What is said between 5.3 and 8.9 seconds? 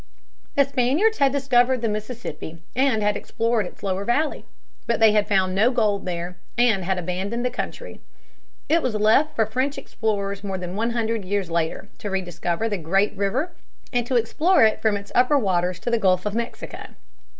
no gold there and had abandoned the country. It